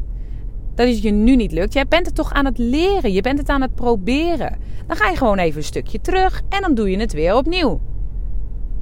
Dat 0.75 0.87
het 0.87 1.01
je 1.01 1.11
nu 1.11 1.35
niet 1.35 1.51
lukt. 1.51 1.73
Jij 1.73 1.87
bent 1.87 2.05
het 2.05 2.15
toch 2.15 2.33
aan 2.33 2.45
het 2.45 2.57
leren. 2.57 3.13
Je 3.13 3.21
bent 3.21 3.39
het 3.39 3.49
aan 3.49 3.61
het 3.61 3.75
proberen. 3.75 4.57
Dan 4.87 4.95
ga 4.95 5.09
je 5.09 5.17
gewoon 5.17 5.37
even 5.37 5.57
een 5.57 5.63
stukje 5.63 6.01
terug 6.01 6.41
en 6.49 6.61
dan 6.61 6.73
doe 6.73 6.89
je 6.89 6.97
het 6.97 7.13
weer 7.13 7.35
opnieuw. 7.35 7.79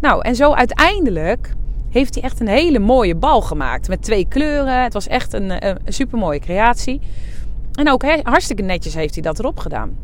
Nou, 0.01 0.21
en 0.21 0.35
zo 0.35 0.53
uiteindelijk 0.53 1.53
heeft 1.89 2.13
hij 2.13 2.23
echt 2.23 2.39
een 2.39 2.47
hele 2.47 2.79
mooie 2.79 3.15
bal 3.15 3.41
gemaakt. 3.41 3.87
Met 3.87 4.01
twee 4.01 4.25
kleuren. 4.27 4.83
Het 4.83 4.93
was 4.93 5.07
echt 5.07 5.33
een, 5.33 5.67
een 5.67 5.77
supermooie 5.85 6.39
creatie. 6.39 6.99
En 7.73 7.89
ook 7.89 8.03
hartstikke 8.23 8.63
netjes 8.63 8.93
heeft 8.93 9.13
hij 9.13 9.23
dat 9.23 9.39
erop 9.39 9.59
gedaan. 9.59 9.97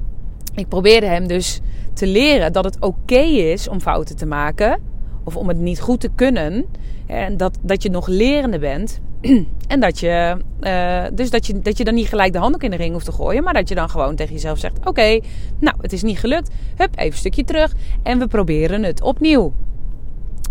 Ik 0.56 0.68
probeerde 0.68 1.06
hem 1.06 1.28
dus 1.28 1.62
te 1.94 2.08
leren 2.08 2.54
dat 2.54 2.64
het 2.64 2.80
oké 2.80 3.20
is 3.20 3.68
om 3.68 3.82
fouten 3.82 4.16
te 4.16 4.26
maken. 4.26 4.80
Of 5.24 5.36
om 5.36 5.48
het 5.48 5.58
niet 5.58 5.80
goed 5.80 6.00
te 6.00 6.10
kunnen. 6.16 6.66
En 7.06 7.38
dat, 7.38 7.58
dat 7.62 7.84
je 7.84 7.90
nog 7.90 8.08
lerende 8.08 8.60
bent. 8.60 9.00
en 9.68 9.80
dat 9.80 10.00
je, 10.00 10.38
uh, 10.62 11.04
dus 11.14 11.30
dat 11.30 11.46
je, 11.46 11.60
dat 11.60 11.78
je 11.78 11.84
dan 11.84 11.94
niet 11.94 12.08
gelijk 12.08 12.34
de 12.34 12.40
handdoek 12.40 12.64
in 12.64 12.72
de 12.72 12.78
ring 12.78 12.94
hoeft 12.94 13.06
te 13.06 13.12
gooien. 13.12 13.44
Maar 13.44 13.54
dat 13.54 13.70
je 13.70 13.76
dan 13.76 13.90
gewoon 13.90 14.16
tegen 14.16 14.34
jezelf 14.34 14.60
zegt: 14.60 14.86
Oké, 14.86 15.20
nou, 15.60 15.76
het 15.82 15.94
is 15.94 16.04
niet 16.04 16.20
gelukt. 16.20 16.50
Hup, 16.76 16.90
even 16.96 17.12
een 17.12 17.18
stukje 17.18 17.44
terug. 17.44 17.74
En 18.04 18.20
we 18.20 18.28
proberen 18.28 18.84
het 18.84 19.02
opnieuw. 19.02 19.54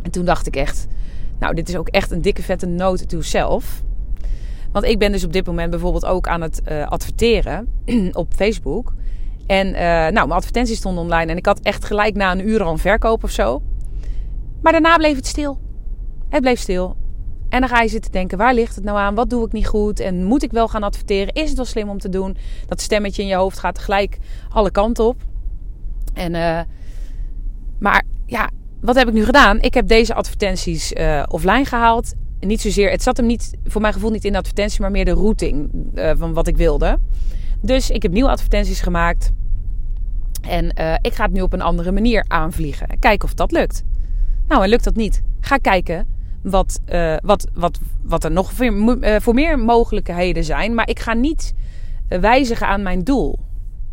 En 0.02 0.10
toen 0.10 0.24
dacht 0.24 0.46
ik 0.46 0.56
echt: 0.56 0.86
Nou, 1.38 1.54
dit 1.54 1.68
is 1.68 1.76
ook 1.76 1.88
echt 1.88 2.10
een 2.10 2.22
dikke 2.22 2.42
vette 2.42 2.66
note 2.66 3.06
to 3.06 3.20
self. 3.20 3.82
Want 4.72 4.84
ik 4.84 4.98
ben 4.98 5.12
dus 5.12 5.24
op 5.24 5.32
dit 5.32 5.46
moment 5.46 5.70
bijvoorbeeld 5.70 6.06
ook 6.06 6.28
aan 6.28 6.40
het 6.40 6.62
uh, 6.69 6.86
adverteren 6.86 7.69
op 8.12 8.32
Facebook. 8.34 8.94
En 9.46 9.66
uh, 9.66 9.80
nou, 9.80 10.12
mijn 10.12 10.30
advertenties 10.30 10.76
stonden 10.76 11.02
online. 11.02 11.30
En 11.30 11.36
ik 11.36 11.46
had 11.46 11.60
echt 11.60 11.84
gelijk 11.84 12.14
na 12.14 12.32
een 12.32 12.48
uur 12.48 12.62
al 12.62 12.72
een 12.72 12.78
verkoop 12.78 13.24
of 13.24 13.30
zo. 13.30 13.62
Maar 14.62 14.72
daarna 14.72 14.96
bleef 14.96 15.17
het 15.17 15.26
stil. 15.26 15.58
Het 16.29 16.41
bleef 16.41 16.60
stil. 16.60 16.96
En 17.48 17.60
dan 17.60 17.69
ga 17.69 17.81
je 17.81 17.88
zitten 17.88 18.12
denken, 18.12 18.38
waar 18.38 18.55
ligt 18.55 18.74
het 18.74 18.84
nou 18.84 18.98
aan? 18.98 19.15
Wat 19.15 19.31
doe 19.31 19.46
ik 19.46 19.53
niet 19.53 19.67
goed? 19.67 20.00
En 20.00 20.24
moet 20.24 20.43
ik 20.43 20.53
wel 20.53 20.69
gaan 20.69 20.82
adverteren? 20.82 21.34
Is 21.34 21.48
het 21.48 21.56
wel 21.56 21.65
slim 21.67 21.88
om 21.88 21.98
te 21.98 22.08
doen? 22.08 22.36
Dat 22.67 22.81
stemmetje 22.81 23.22
in 23.22 23.29
je 23.29 23.34
hoofd 23.34 23.58
gaat 23.58 23.79
gelijk 23.79 24.19
alle 24.48 24.70
kanten 24.70 25.05
op. 25.05 25.22
En, 26.15 26.34
uh, 26.34 26.60
maar 27.79 28.03
ja, 28.26 28.50
wat 28.81 28.96
heb 28.96 29.08
ik 29.08 29.15
nu 29.15 29.24
gedaan? 29.24 29.60
Ik 29.60 29.74
heb 29.74 29.88
deze 29.88 30.15
advertenties 30.15 30.93
uh, 30.93 31.22
offline 31.29 31.65
gehaald. 31.65 32.15
Niet 32.41 32.60
zozeer, 32.60 32.91
het 32.91 33.03
zat 33.03 33.17
hem 33.17 33.26
niet, 33.26 33.53
voor 33.65 33.81
mijn 33.81 33.93
gevoel 33.93 34.10
niet 34.10 34.24
in 34.24 34.32
de 34.32 34.38
advertentie, 34.38 34.81
maar 34.81 34.91
meer 34.91 35.05
de 35.05 35.12
routing 35.12 35.70
uh, 35.94 36.10
van 36.17 36.32
wat 36.32 36.46
ik 36.46 36.56
wilde. 36.56 36.98
Dus 37.60 37.91
ik 37.91 38.03
heb 38.03 38.12
nieuwe 38.12 38.31
advertenties 38.31 38.81
gemaakt. 38.81 39.32
En 40.41 40.69
ik 41.00 41.15
ga 41.15 41.24
het 41.24 41.32
nu 41.32 41.41
op 41.41 41.53
een 41.53 41.62
andere 41.62 41.93
manier 41.93 42.24
aanvliegen. 42.29 42.98
Kijken 42.98 43.29
of 43.29 43.34
dat 43.34 43.53
lukt. 43.53 43.82
Nou, 44.48 44.62
en 44.62 44.69
lukt 44.69 44.84
dat 44.84 44.96
niet? 44.96 45.22
Ga 45.41 45.56
kijken 45.56 46.06
wat, 46.50 46.81
uh, 46.93 47.17
wat, 47.22 47.46
wat, 47.55 47.79
wat 48.03 48.24
er 48.24 48.31
nog 48.31 48.53
voor, 48.53 48.67
uh, 48.67 49.17
voor, 49.20 49.34
meer 49.34 49.58
mogelijkheden 49.58 50.44
zijn. 50.44 50.74
Maar 50.74 50.88
ik 50.88 51.00
ga 51.00 51.15
niet 51.15 51.55
uh, 52.08 52.19
wijzigen 52.19 52.67
aan 52.67 52.82
mijn 52.82 53.05
doel. 53.05 53.38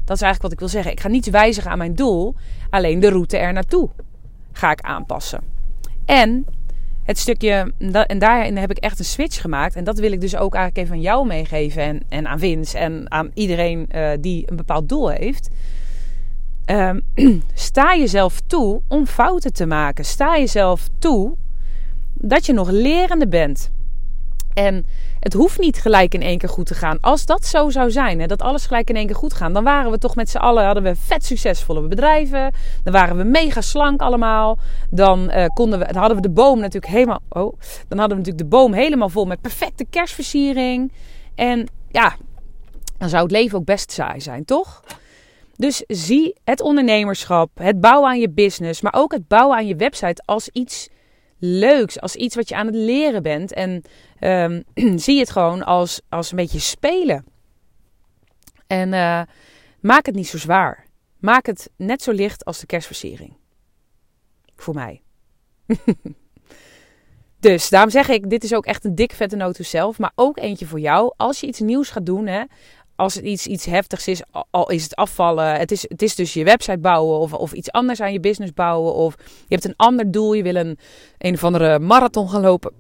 Dat 0.05 0.15
is 0.15 0.21
eigenlijk 0.21 0.41
wat 0.41 0.51
ik 0.51 0.59
wil 0.59 0.67
zeggen. 0.67 0.91
Ik 0.91 0.99
ga 0.99 1.07
niet 1.07 1.29
wijzigen 1.29 1.71
aan 1.71 1.77
mijn 1.77 1.95
doel. 1.95 2.35
Alleen 2.69 2.99
de 2.99 3.09
route 3.09 3.37
er 3.37 3.53
naartoe 3.53 3.89
ga 4.51 4.71
ik 4.71 4.81
aanpassen. 4.81 5.41
En 6.05 6.45
het 7.03 7.17
stukje, 7.17 7.73
en 8.07 8.19
daarin 8.19 8.57
heb 8.57 8.71
ik 8.71 8.77
echt 8.77 8.99
een 8.99 9.05
switch 9.05 9.41
gemaakt. 9.41 9.75
En 9.75 9.83
dat 9.83 9.99
wil 9.99 10.11
ik 10.11 10.21
dus 10.21 10.35
ook 10.35 10.53
eigenlijk 10.55 10.85
even 10.85 10.97
aan 10.97 11.01
jou 11.01 11.27
meegeven. 11.27 11.83
En, 11.83 12.03
en 12.09 12.27
aan 12.27 12.39
Vince 12.39 12.77
en 12.77 13.11
aan 13.11 13.31
iedereen 13.33 13.89
die 14.19 14.43
een 14.49 14.55
bepaald 14.55 14.89
doel 14.89 15.09
heeft. 15.09 15.49
Um, 16.65 17.01
sta 17.53 17.95
jezelf 17.95 18.41
toe 18.47 18.81
om 18.87 19.05
fouten 19.05 19.53
te 19.53 19.65
maken. 19.65 20.05
Sta 20.05 20.37
jezelf 20.37 20.87
toe 20.99 21.35
dat 22.13 22.45
je 22.45 22.53
nog 22.53 22.69
lerende 22.69 23.27
bent. 23.27 23.71
En 24.53 24.85
het 25.19 25.33
hoeft 25.33 25.59
niet 25.59 25.77
gelijk 25.77 26.13
in 26.13 26.21
één 26.21 26.37
keer 26.37 26.49
goed 26.49 26.65
te 26.65 26.73
gaan. 26.73 26.97
Als 27.01 27.25
dat 27.25 27.45
zo 27.45 27.69
zou 27.69 27.91
zijn, 27.91 28.19
hè, 28.19 28.25
dat 28.25 28.41
alles 28.41 28.65
gelijk 28.65 28.89
in 28.89 28.95
één 28.95 29.05
keer 29.05 29.15
goed 29.15 29.33
gaat, 29.33 29.53
dan 29.53 29.63
waren 29.63 29.91
we 29.91 29.97
toch 29.97 30.15
met 30.15 30.29
z'n 30.29 30.37
allen, 30.37 30.65
hadden 30.65 30.83
we 30.83 30.95
vet 30.95 31.25
succesvolle 31.25 31.87
bedrijven. 31.87 32.51
Dan 32.83 32.93
waren 32.93 33.17
we 33.17 33.23
mega 33.23 33.61
slank 33.61 34.01
allemaal. 34.01 34.57
Dan, 34.89 35.31
uh, 35.31 35.45
konden 35.45 35.79
we, 35.79 35.85
dan 35.85 35.95
hadden 35.95 36.15
we 36.15 36.21
de 36.21 36.29
boom 36.29 36.59
natuurlijk 36.59 36.93
helemaal, 36.93 37.21
oh, 37.29 37.53
dan 37.87 37.99
hadden 37.99 38.17
we 38.17 38.23
natuurlijk 38.23 38.37
de 38.37 38.57
boom 38.57 38.73
helemaal 38.73 39.09
vol 39.09 39.25
met 39.25 39.41
perfecte 39.41 39.85
kerstversiering. 39.89 40.91
En 41.35 41.67
ja, 41.91 42.15
dan 42.97 43.09
zou 43.09 43.23
het 43.23 43.31
leven 43.31 43.57
ook 43.57 43.65
best 43.65 43.91
saai 43.91 44.21
zijn, 44.21 44.45
toch? 44.45 44.83
Dus 45.55 45.83
zie 45.87 46.35
het 46.43 46.61
ondernemerschap, 46.61 47.49
het 47.53 47.81
bouwen 47.81 48.09
aan 48.09 48.19
je 48.19 48.29
business, 48.29 48.81
maar 48.81 48.93
ook 48.95 49.11
het 49.11 49.27
bouwen 49.27 49.57
aan 49.57 49.67
je 49.67 49.75
website 49.75 50.21
als 50.25 50.49
iets 50.49 50.89
leuks, 51.45 51.99
als 51.99 52.15
iets 52.15 52.35
wat 52.35 52.49
je 52.49 52.55
aan 52.55 52.65
het 52.65 52.75
leren 52.75 53.23
bent. 53.23 53.53
En 53.53 53.81
ehm, 54.19 54.61
zie 55.05 55.19
het 55.19 55.29
gewoon 55.29 55.63
als, 55.63 56.01
als 56.09 56.31
een 56.31 56.37
beetje 56.37 56.59
spelen. 56.59 57.25
En 58.67 58.93
uh, 58.93 59.21
maak 59.79 60.05
het 60.05 60.15
niet 60.15 60.27
zo 60.27 60.37
zwaar. 60.37 60.85
Maak 61.19 61.45
het 61.45 61.69
net 61.77 62.01
zo 62.01 62.11
licht 62.11 62.45
als 62.45 62.59
de 62.59 62.65
kerstversiering. 62.65 63.37
Voor 64.55 64.73
mij. 64.73 65.01
dus 67.39 67.69
daarom 67.69 67.89
zeg 67.89 68.09
ik, 68.09 68.29
dit 68.29 68.43
is 68.43 68.53
ook 68.53 68.65
echt 68.65 68.85
een 68.85 68.95
dik 68.95 69.11
vette 69.11 69.35
noot 69.35 69.57
zelf. 69.61 69.99
Maar 69.99 70.11
ook 70.15 70.37
eentje 70.37 70.65
voor 70.65 70.79
jou. 70.79 71.13
Als 71.17 71.39
je 71.39 71.47
iets 71.47 71.59
nieuws 71.59 71.89
gaat 71.89 72.05
doen, 72.05 72.27
hè, 72.27 72.43
als 73.03 73.15
het 73.15 73.25
iets, 73.25 73.47
iets 73.47 73.65
heftigs 73.65 74.07
is, 74.07 74.21
al 74.49 74.69
is 74.69 74.83
het 74.83 74.95
afvallen. 74.95 75.55
Het 75.55 75.71
is, 75.71 75.85
het 75.87 76.01
is 76.01 76.15
dus 76.15 76.33
je 76.33 76.43
website 76.43 76.77
bouwen 76.77 77.19
of, 77.19 77.33
of 77.33 77.53
iets 77.53 77.71
anders 77.71 78.01
aan 78.01 78.13
je 78.13 78.19
business 78.19 78.53
bouwen. 78.53 78.93
Of 78.93 79.15
je 79.17 79.55
hebt 79.55 79.65
een 79.65 79.75
ander 79.75 80.11
doel, 80.11 80.33
je 80.33 80.43
wil 80.43 80.55
een, 80.55 80.77
een 81.17 81.33
of 81.33 81.43
andere 81.43 81.79
marathon 81.79 82.29
gaan 82.29 82.41
lopen. 82.41 82.71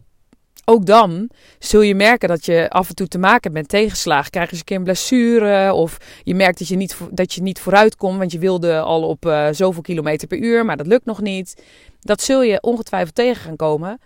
Ook 0.65 0.85
dan 0.85 1.29
zul 1.59 1.81
je 1.81 1.95
merken 1.95 2.29
dat 2.29 2.45
je 2.45 2.69
af 2.69 2.89
en 2.89 2.95
toe 2.95 3.07
te 3.07 3.17
maken 3.17 3.41
hebt 3.41 3.53
met 3.53 3.67
tegenslagen. 3.67 4.31
Krijg 4.31 4.45
je 4.45 4.51
eens 4.51 4.59
een 4.59 4.65
keer 4.65 4.77
een 4.77 4.83
blessure 4.83 5.73
of 5.73 5.97
je 6.23 6.35
merkt 6.35 6.59
dat 6.59 6.67
je 6.67 6.75
niet, 6.75 6.97
dat 7.11 7.33
je 7.33 7.41
niet 7.41 7.59
vooruit 7.59 7.95
komt. 7.95 8.17
Want 8.17 8.31
je 8.31 8.39
wilde 8.39 8.79
al 8.79 9.07
op 9.07 9.25
uh, 9.25 9.47
zoveel 9.51 9.81
kilometer 9.81 10.27
per 10.27 10.37
uur, 10.37 10.65
maar 10.65 10.77
dat 10.77 10.87
lukt 10.87 11.05
nog 11.05 11.21
niet. 11.21 11.63
Dat 11.99 12.21
zul 12.21 12.41
je 12.41 12.61
ongetwijfeld 12.61 13.15
tegen 13.15 13.41
gaan 13.43 13.55
komen. 13.55 13.99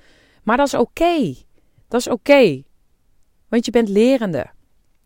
Maar 0.43 0.57
dat 0.57 0.67
is 0.67 0.73
oké. 0.73 1.35
Dat 1.87 1.99
is 1.99 2.07
oké. 2.09 2.63
Want 3.49 3.65
je 3.65 3.71
bent 3.71 3.89
lerende. 3.89 4.55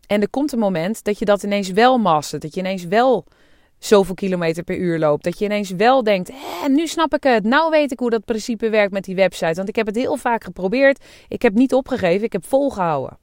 En 0.06 0.20
er 0.20 0.30
komt 0.30 0.52
een 0.52 0.58
moment 0.58 1.04
dat 1.04 1.18
je 1.18 1.24
dat 1.24 1.42
ineens 1.42 1.70
wel 1.70 1.98
mastert. 1.98 2.42
Dat 2.42 2.54
je 2.54 2.60
ineens 2.60 2.84
wel 2.84 3.24
zoveel 3.78 4.14
kilometer 4.14 4.62
per 4.62 4.76
uur 4.76 4.98
loopt. 4.98 5.24
Dat 5.24 5.38
je 5.38 5.44
ineens 5.44 5.70
wel 5.70 6.02
denkt, 6.02 6.30
hé, 6.32 6.68
nu 6.68 6.86
snap 6.86 7.14
ik 7.14 7.22
het. 7.22 7.44
Nou 7.44 7.70
weet 7.70 7.92
ik 7.92 7.98
hoe 7.98 8.10
dat 8.10 8.24
principe 8.24 8.68
werkt 8.70 8.92
met 8.92 9.04
die 9.04 9.14
website. 9.14 9.54
Want 9.54 9.68
ik 9.68 9.76
heb 9.76 9.86
het 9.86 9.96
heel 9.96 10.16
vaak 10.16 10.44
geprobeerd. 10.44 11.04
Ik 11.28 11.42
heb 11.42 11.54
niet 11.54 11.74
opgegeven. 11.74 12.24
Ik 12.24 12.32
heb 12.32 12.46
volgehouden. 12.46 13.18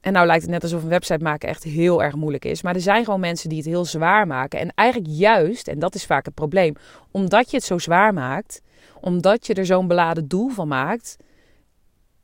En 0.00 0.12
nou 0.12 0.26
lijkt 0.26 0.42
het 0.42 0.50
net 0.50 0.62
alsof 0.62 0.82
een 0.82 0.88
website 0.88 1.22
maken 1.22 1.48
echt 1.48 1.64
heel 1.64 2.02
erg 2.02 2.14
moeilijk 2.14 2.44
is. 2.44 2.62
Maar 2.62 2.74
er 2.74 2.80
zijn 2.80 3.04
gewoon 3.04 3.20
mensen 3.20 3.48
die 3.48 3.58
het 3.58 3.66
heel 3.66 3.84
zwaar 3.84 4.26
maken. 4.26 4.60
En 4.60 4.72
eigenlijk 4.74 5.12
juist, 5.12 5.68
en 5.68 5.78
dat 5.78 5.94
is 5.94 6.06
vaak 6.06 6.24
het 6.24 6.34
probleem, 6.34 6.74
omdat 7.10 7.50
je 7.50 7.56
het 7.56 7.66
zo 7.66 7.78
zwaar 7.78 8.12
maakt, 8.12 8.60
omdat 9.00 9.46
je 9.46 9.54
er 9.54 9.66
zo'n 9.66 9.88
beladen 9.88 10.28
doel 10.28 10.48
van 10.48 10.68
maakt, 10.68 11.16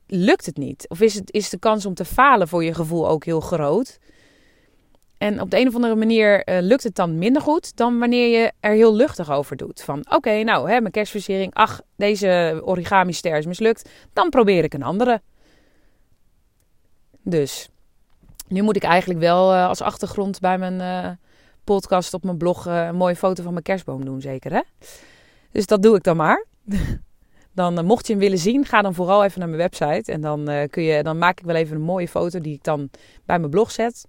lukt 0.07 0.45
het 0.45 0.57
niet? 0.57 0.89
Of 0.89 1.01
is, 1.01 1.13
het, 1.13 1.33
is 1.33 1.49
de 1.49 1.59
kans 1.59 1.85
om 1.85 1.93
te 1.93 2.05
falen 2.05 2.47
voor 2.47 2.63
je 2.63 2.73
gevoel 2.73 3.07
ook 3.07 3.25
heel 3.25 3.39
groot? 3.39 3.99
En 5.17 5.41
op 5.41 5.49
de 5.49 5.59
een 5.59 5.67
of 5.67 5.75
andere 5.75 5.95
manier 5.95 6.49
uh, 6.49 6.57
lukt 6.61 6.83
het 6.83 6.95
dan 6.95 7.17
minder 7.17 7.41
goed 7.41 7.77
dan 7.77 7.99
wanneer 7.99 8.39
je 8.39 8.51
er 8.59 8.73
heel 8.73 8.95
luchtig 8.95 9.31
over 9.31 9.55
doet. 9.55 9.81
Van 9.81 10.05
oké, 10.09 10.43
nou, 10.43 10.69
hè, 10.69 10.79
mijn 10.79 10.91
kerstversiering, 10.91 11.53
ach, 11.53 11.81
deze 11.95 12.61
origami 12.63 13.13
ster 13.13 13.37
is 13.37 13.45
mislukt, 13.45 13.89
dan 14.13 14.29
probeer 14.29 14.63
ik 14.63 14.73
een 14.73 14.83
andere. 14.83 15.21
Dus, 17.21 17.69
nu 18.47 18.61
moet 18.61 18.75
ik 18.75 18.83
eigenlijk 18.83 19.19
wel 19.19 19.53
uh, 19.53 19.67
als 19.67 19.81
achtergrond 19.81 20.39
bij 20.39 20.57
mijn 20.57 20.79
uh, 20.79 21.11
podcast 21.63 22.13
op 22.13 22.23
mijn 22.23 22.37
blog 22.37 22.65
een 22.65 22.95
mooie 22.95 23.15
foto 23.15 23.43
van 23.43 23.51
mijn 23.51 23.63
kerstboom 23.63 24.05
doen, 24.05 24.21
zeker 24.21 24.51
hè? 24.51 24.61
Dus 25.51 25.65
dat 25.65 25.83
doe 25.83 25.95
ik 25.95 26.03
dan 26.03 26.17
maar. 26.17 26.45
Dan, 27.55 27.79
uh, 27.79 27.85
mocht 27.85 28.07
je 28.07 28.13
hem 28.13 28.21
willen 28.21 28.37
zien, 28.37 28.65
ga 28.65 28.81
dan 28.81 28.93
vooral 28.93 29.23
even 29.23 29.39
naar 29.39 29.49
mijn 29.49 29.61
website. 29.61 30.11
En 30.11 30.21
dan, 30.21 30.49
uh, 30.49 30.63
kun 30.69 30.83
je, 30.83 31.03
dan 31.03 31.17
maak 31.17 31.39
ik 31.39 31.45
wel 31.45 31.55
even 31.55 31.75
een 31.75 31.81
mooie 31.81 32.07
foto 32.07 32.41
die 32.41 32.53
ik 32.53 32.63
dan 32.63 32.89
bij 33.25 33.39
mijn 33.39 33.51
blog 33.51 33.71
zet. 33.71 34.07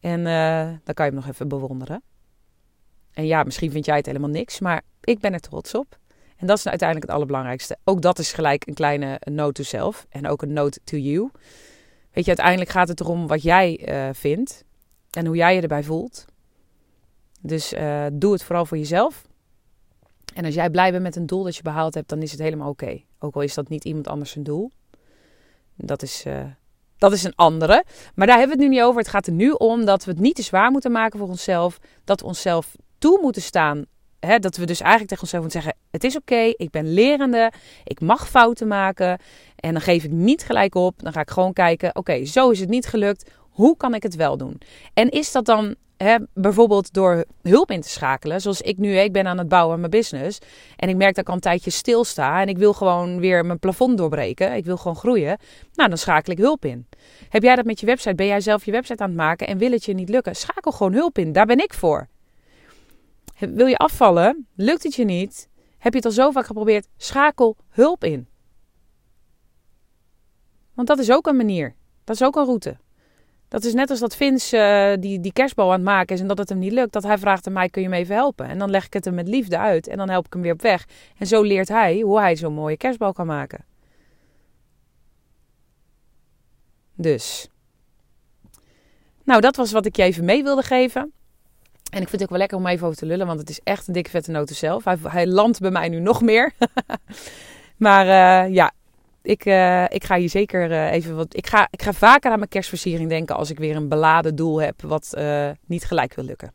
En 0.00 0.20
uh, 0.20 0.64
dan 0.84 0.94
kan 0.94 1.06
je 1.06 1.12
hem 1.12 1.14
nog 1.14 1.28
even 1.28 1.48
bewonderen. 1.48 2.02
En 3.12 3.26
ja, 3.26 3.42
misschien 3.42 3.70
vind 3.70 3.84
jij 3.84 3.96
het 3.96 4.06
helemaal 4.06 4.28
niks, 4.28 4.60
maar 4.60 4.82
ik 5.00 5.18
ben 5.20 5.32
er 5.32 5.40
trots 5.40 5.74
op. 5.74 5.98
En 6.36 6.46
dat 6.46 6.58
is 6.58 6.68
uiteindelijk 6.68 7.06
het 7.06 7.16
allerbelangrijkste. 7.16 7.78
Ook 7.84 8.02
dat 8.02 8.18
is 8.18 8.32
gelijk 8.32 8.66
een 8.66 8.74
kleine 8.74 9.20
note 9.30 9.62
to 9.62 9.68
self 9.68 10.06
en 10.08 10.28
ook 10.28 10.42
een 10.42 10.52
note 10.52 10.80
to 10.84 10.96
you. 10.96 11.30
Weet 12.12 12.24
je, 12.24 12.30
uiteindelijk 12.30 12.70
gaat 12.70 12.88
het 12.88 13.00
erom 13.00 13.26
wat 13.26 13.42
jij 13.42 13.88
vindt 14.12 14.64
en 15.10 15.26
hoe 15.26 15.36
jij 15.36 15.54
je 15.54 15.60
erbij 15.60 15.82
voelt. 15.82 16.24
Dus 17.40 17.74
doe 18.12 18.32
het 18.32 18.42
vooral 18.42 18.66
voor 18.66 18.78
jezelf. 18.78 19.29
En 20.34 20.44
als 20.44 20.54
jij 20.54 20.70
blij 20.70 20.90
bent 20.90 21.02
met 21.02 21.16
een 21.16 21.26
doel 21.26 21.42
dat 21.42 21.56
je 21.56 21.62
behaald 21.62 21.94
hebt, 21.94 22.08
dan 22.08 22.22
is 22.22 22.30
het 22.30 22.40
helemaal 22.40 22.68
oké. 22.68 23.00
Ook 23.18 23.34
al 23.34 23.40
is 23.40 23.54
dat 23.54 23.68
niet 23.68 23.84
iemand 23.84 24.08
anders 24.08 24.30
zijn 24.30 24.44
doel. 24.44 24.70
Dat 25.76 26.02
is, 26.02 26.24
uh, 26.26 26.44
dat 26.98 27.12
is 27.12 27.24
een 27.24 27.34
andere. 27.34 27.84
Maar 28.14 28.26
daar 28.26 28.38
hebben 28.38 28.56
we 28.56 28.62
het 28.62 28.72
nu 28.72 28.76
niet 28.78 28.86
over. 28.86 29.00
Het 29.00 29.10
gaat 29.10 29.26
er 29.26 29.32
nu 29.32 29.50
om 29.50 29.84
dat 29.84 30.04
we 30.04 30.10
het 30.10 30.20
niet 30.20 30.34
te 30.34 30.42
zwaar 30.42 30.70
moeten 30.70 30.92
maken 30.92 31.18
voor 31.18 31.28
onszelf. 31.28 31.78
Dat 32.04 32.20
we 32.20 32.26
onszelf 32.26 32.76
toe 32.98 33.18
moeten 33.22 33.42
staan. 33.42 33.84
Hè, 34.20 34.38
dat 34.38 34.56
we 34.56 34.66
dus 34.66 34.80
eigenlijk 34.80 35.08
tegen 35.08 35.22
onszelf 35.22 35.42
moeten 35.42 35.62
zeggen: 35.62 35.80
Het 35.90 36.04
is 36.04 36.16
oké, 36.16 36.52
ik 36.56 36.70
ben 36.70 36.92
lerende. 36.92 37.52
Ik 37.84 38.00
mag 38.00 38.28
fouten 38.28 38.68
maken. 38.68 39.18
En 39.56 39.72
dan 39.72 39.82
geef 39.82 40.04
ik 40.04 40.10
niet 40.10 40.44
gelijk 40.44 40.74
op. 40.74 41.02
Dan 41.02 41.12
ga 41.12 41.20
ik 41.20 41.30
gewoon 41.30 41.52
kijken: 41.52 41.96
Oké, 41.96 42.24
zo 42.24 42.50
is 42.50 42.60
het 42.60 42.68
niet 42.68 42.86
gelukt. 42.86 43.30
Hoe 43.50 43.76
kan 43.76 43.94
ik 43.94 44.02
het 44.02 44.14
wel 44.14 44.36
doen? 44.36 44.60
En 44.94 45.08
is 45.08 45.32
dat 45.32 45.44
dan 45.44 45.74
Bijvoorbeeld 46.34 46.92
door 46.92 47.24
hulp 47.42 47.70
in 47.70 47.80
te 47.80 47.88
schakelen. 47.88 48.40
Zoals 48.40 48.60
ik 48.60 48.78
nu, 48.78 48.96
ik 48.96 49.12
ben 49.12 49.26
aan 49.26 49.38
het 49.38 49.48
bouwen 49.48 49.78
mijn 49.78 49.90
business. 49.90 50.38
En 50.76 50.88
ik 50.88 50.96
merk 50.96 51.14
dat 51.14 51.24
ik 51.24 51.28
al 51.28 51.34
een 51.34 51.40
tijdje 51.40 51.70
stilsta. 51.70 52.40
En 52.40 52.48
ik 52.48 52.58
wil 52.58 52.72
gewoon 52.72 53.18
weer 53.18 53.46
mijn 53.46 53.58
plafond 53.58 53.98
doorbreken. 53.98 54.54
Ik 54.54 54.64
wil 54.64 54.76
gewoon 54.76 54.96
groeien. 54.96 55.38
Nou, 55.74 55.88
dan 55.88 55.98
schakel 55.98 56.32
ik 56.32 56.38
hulp 56.38 56.64
in. 56.64 56.86
Heb 57.28 57.42
jij 57.42 57.56
dat 57.56 57.64
met 57.64 57.80
je 57.80 57.86
website? 57.86 58.14
Ben 58.14 58.26
jij 58.26 58.40
zelf 58.40 58.64
je 58.64 58.70
website 58.70 59.02
aan 59.02 59.08
het 59.08 59.18
maken 59.18 59.46
en 59.46 59.58
wil 59.58 59.70
het 59.70 59.84
je 59.84 59.94
niet 59.94 60.08
lukken? 60.08 60.36
Schakel 60.36 60.72
gewoon 60.72 60.92
hulp 60.92 61.18
in. 61.18 61.32
Daar 61.32 61.46
ben 61.46 61.58
ik 61.58 61.74
voor. 61.74 62.08
Wil 63.38 63.66
je 63.66 63.76
afvallen? 63.76 64.46
Lukt 64.54 64.82
het 64.82 64.94
je 64.94 65.04
niet? 65.04 65.48
Heb 65.78 65.92
je 65.92 65.98
het 65.98 66.06
al 66.06 66.12
zo 66.12 66.30
vaak 66.30 66.46
geprobeerd? 66.46 66.86
Schakel 66.96 67.56
hulp 67.68 68.04
in. 68.04 68.28
Want 70.74 70.88
dat 70.88 70.98
is 70.98 71.10
ook 71.10 71.26
een 71.26 71.36
manier. 71.36 71.74
Dat 72.04 72.16
is 72.16 72.22
ook 72.22 72.36
een 72.36 72.44
route. 72.44 72.76
Dat 73.50 73.64
is 73.64 73.74
net 73.74 73.90
als 73.90 73.98
dat 73.98 74.16
Vince 74.16 74.56
uh, 74.56 75.02
die, 75.02 75.20
die 75.20 75.32
kerstbal 75.32 75.66
aan 75.66 75.72
het 75.72 75.82
maken 75.82 76.14
is 76.14 76.20
en 76.20 76.26
dat 76.26 76.38
het 76.38 76.48
hem 76.48 76.58
niet 76.58 76.72
lukt. 76.72 76.92
Dat 76.92 77.02
hij 77.02 77.18
vraagt 77.18 77.46
aan 77.46 77.52
mij, 77.52 77.68
kun 77.68 77.82
je 77.82 77.88
me 77.88 77.96
even 77.96 78.14
helpen? 78.14 78.46
En 78.46 78.58
dan 78.58 78.70
leg 78.70 78.86
ik 78.86 78.92
het 78.92 79.04
hem 79.04 79.14
met 79.14 79.28
liefde 79.28 79.58
uit 79.58 79.86
en 79.86 79.96
dan 79.96 80.10
help 80.10 80.26
ik 80.26 80.32
hem 80.32 80.42
weer 80.42 80.52
op 80.52 80.62
weg. 80.62 80.86
En 81.18 81.26
zo 81.26 81.42
leert 81.42 81.68
hij 81.68 82.00
hoe 82.00 82.20
hij 82.20 82.36
zo'n 82.36 82.52
mooie 82.52 82.76
kerstbal 82.76 83.12
kan 83.12 83.26
maken. 83.26 83.64
Dus. 86.94 87.48
Nou, 89.24 89.40
dat 89.40 89.56
was 89.56 89.72
wat 89.72 89.86
ik 89.86 89.96
je 89.96 90.02
even 90.02 90.24
mee 90.24 90.42
wilde 90.42 90.62
geven. 90.62 91.12
En 91.90 92.02
ik 92.02 92.08
vind 92.08 92.12
het 92.12 92.22
ook 92.22 92.28
wel 92.28 92.38
lekker 92.38 92.58
om 92.58 92.66
even 92.66 92.86
over 92.86 92.98
te 92.98 93.06
lullen, 93.06 93.26
want 93.26 93.40
het 93.40 93.48
is 93.48 93.60
echt 93.64 93.86
een 93.86 93.94
dikke 93.94 94.10
vette 94.10 94.30
noten 94.30 94.56
zelf. 94.56 94.84
Hij, 95.02 95.26
landt 95.26 95.60
bij 95.60 95.70
mij 95.70 95.88
nu 95.88 96.00
nog 96.00 96.22
meer. 96.22 96.52
maar 97.76 98.06
uh, 98.06 98.54
ja, 98.54 98.72
ik, 99.22 99.46
uh, 99.46 99.84
ik 99.84 100.04
ga 100.04 100.16
hier 100.16 100.28
zeker 100.28 100.70
uh, 100.70 100.92
even 100.92 101.16
wat. 101.16 101.36
Ik 101.36 101.46
ga, 101.46 101.68
ik 101.70 101.82
ga 101.82 101.92
vaker 101.92 102.30
aan 102.30 102.38
mijn 102.38 102.50
kerstversiering 102.50 103.08
denken 103.08 103.36
als 103.36 103.50
ik 103.50 103.58
weer 103.58 103.76
een 103.76 103.88
beladen 103.88 104.34
doel 104.34 104.60
heb 104.60 104.82
wat 104.82 105.14
uh, 105.18 105.50
niet 105.66 105.84
gelijk 105.84 106.14
wil 106.14 106.24
lukken. 106.24 106.52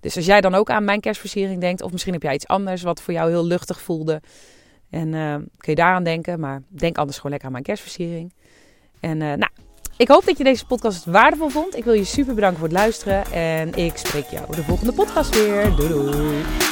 Dus 0.00 0.16
als 0.16 0.26
jij 0.26 0.40
dan 0.40 0.54
ook 0.54 0.70
aan 0.70 0.84
mijn 0.84 1.00
kerstversiering 1.00 1.60
denkt, 1.60 1.82
of 1.82 1.92
misschien 1.92 2.12
heb 2.12 2.22
jij 2.22 2.34
iets 2.34 2.46
anders 2.46 2.82
wat 2.82 3.02
voor 3.02 3.14
jou 3.14 3.30
heel 3.30 3.44
luchtig 3.44 3.80
voelde, 3.80 4.20
en 4.90 5.10
kun 5.56 5.72
je 5.72 5.74
daaraan 5.74 6.04
denken, 6.04 6.40
maar 6.40 6.62
denk 6.68 6.98
anders 6.98 7.16
gewoon 7.16 7.30
lekker 7.30 7.48
aan 7.48 7.54
mijn 7.54 7.64
kerstversiering. 7.64 8.32
En 9.00 9.18
nou, 9.18 9.48
ik 9.96 10.08
hoop 10.08 10.24
dat 10.24 10.38
je 10.38 10.44
deze 10.44 10.66
podcast 10.66 11.04
waardevol 11.04 11.48
vond. 11.48 11.76
Ik 11.76 11.84
wil 11.84 11.94
je 11.94 12.04
super 12.04 12.34
bedanken 12.34 12.58
voor 12.58 12.68
het 12.68 12.76
luisteren 12.76 13.32
en 13.32 13.74
ik 13.74 13.96
spreek 13.96 14.26
jou 14.26 14.54
de 14.56 14.62
volgende 14.62 14.92
podcast 14.92 15.34
weer. 15.34 15.76
Doei 15.76 15.88
doei! 15.88 16.71